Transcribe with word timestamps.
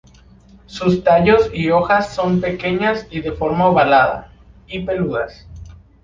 Sus 0.65 1.03
tallos 1.03 1.51
y 1.53 1.69
hojas 1.69 2.15
son 2.15 2.41
pequeñas 2.41 3.05
y 3.11 3.21
de 3.21 3.33
forma 3.33 3.67
ovalada, 3.67 4.31
y 4.65 4.83
peludas. 4.83 5.45